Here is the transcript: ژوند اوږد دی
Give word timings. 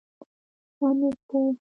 ژوند 0.75 0.99
اوږد 1.03 1.15
دی 1.29 1.41